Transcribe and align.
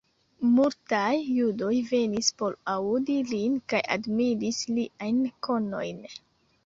Multaj 0.53 1.11
judoj 1.33 1.69
venis 1.91 2.31
por 2.43 2.57
aŭdi 2.75 3.17
lin 3.35 3.59
kaj 3.75 3.83
admiris 3.97 4.63
liajn 4.79 5.21
konojn. 5.49 6.03